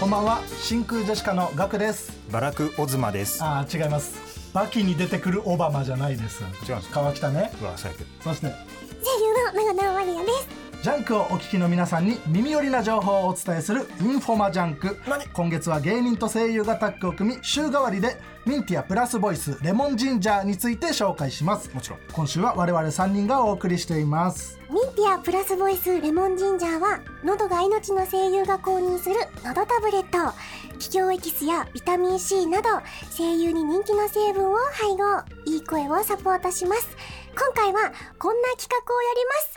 [0.00, 2.12] こんばんは真空ジェシカのガクです。
[2.30, 3.42] バラクオズマです。
[3.42, 4.52] あー違います。
[4.52, 6.42] バキに出てくるオバマじゃないです。
[6.42, 7.00] 違うんですか？
[7.00, 7.50] 川北ね。
[7.60, 7.98] うわ最悪。
[8.22, 8.46] そして。
[8.46, 8.52] 声
[9.62, 10.48] 優の長縄まりあです
[10.86, 14.96] ジャンクをお聞きの皆さんに耳寄りな情報をお伝えするインフォマジャンク。
[15.32, 18.16] 今月は芸人と声優がタッグを組み週替わりで
[18.46, 21.74] ミンティアプラスボイスレモンジンジャーについて紹介します。
[21.74, 24.60] もちろん今週は我々3人がお送りしています。
[24.70, 30.32] ミンティアプラスボイスレモンジンジャーは喉が命の声優が公認する喉タブレット。
[30.78, 32.68] 気境エキスやビタミン C など
[33.10, 35.24] 声優に人気の成分を配合。
[35.46, 36.86] いい声をサポートします。
[37.34, 39.55] 今回はこんな企画をやります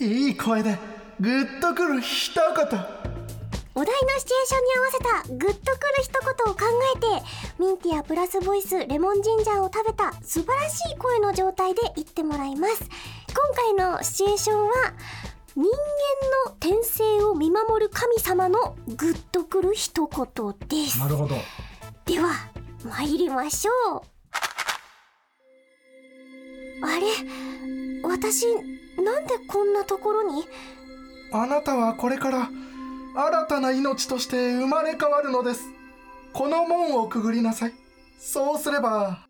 [0.00, 0.78] いい声で
[1.18, 2.44] グッとくる一言。
[3.74, 6.64] お題のシチュエーションに合わせたグッとくる一言を考
[6.96, 7.06] えて
[7.58, 12.84] ミンティアプラスボイスレモンジンジャーを食べた素晴らしい声の状態で言ってもらいます。
[12.84, 12.88] 今
[13.76, 14.72] 回のシチュエーションは
[15.56, 15.68] 人間
[16.46, 21.00] の転生を見守る神様のグッとくる一言です。
[21.00, 21.34] なるほど。
[22.04, 22.34] では
[22.84, 24.02] 参りましょう。
[26.86, 27.06] あれ？
[28.04, 28.46] 私
[29.02, 30.44] なんでこんなところに？
[31.32, 32.48] あなたはこれから
[33.14, 35.64] 新たな命として生まれ変わるのです。
[36.32, 37.72] この門をくぐりなさい。
[38.18, 39.26] そうすれば、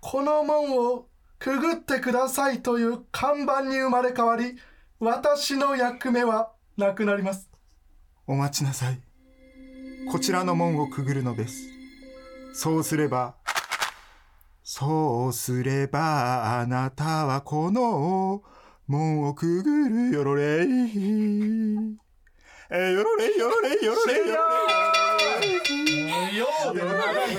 [0.00, 1.06] この門を
[1.38, 4.56] くぐってくださいという看板に生まれ変わり、
[5.00, 7.50] 私の役目はなくなります。
[8.26, 9.00] お待ちなさい
[10.10, 11.68] こちらの門をくぐるのです
[12.54, 13.36] そうすれば
[14.68, 18.42] そうすればあなたはこの
[18.88, 20.66] 門をくぐるよろれい。
[22.68, 24.26] えよろれいよろれいよろれい。
[24.26, 24.34] よ
[26.64, 26.82] ろれ
[27.32, 27.36] い。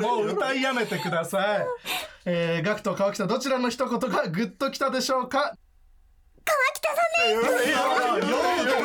[0.00, 1.66] もう歌いやめてください。
[2.24, 5.54] えー、ガクと川北どちらの一言がグッときたでしょうか？
[6.42, 8.36] 川北さんですよろれいよろれいよ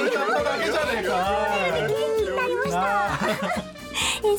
[0.04, 1.48] う歌っただけじゃねえか。
[1.88, 2.76] 元気になりました。
[2.76, 4.38] なあえー 声優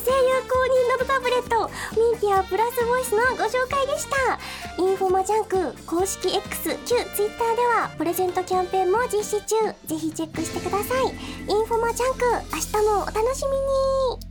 [0.89, 4.39] 公認のタブレットミンティアプラスボイスのご紹介でした。
[4.81, 9.55] インフォマジャンク公式 X 旧 Twitter ではプレゼントキャンペーンも実施中。
[9.85, 11.07] ぜひチェックしてください。
[11.07, 13.51] インフォマジャンク明日もお楽しみ
[14.17, 14.28] に。